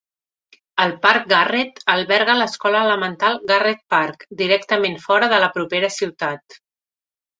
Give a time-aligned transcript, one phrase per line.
[0.85, 6.59] El parc Garret alberga l'escola elemental Garrett Park, directament fora de la propera ciutat.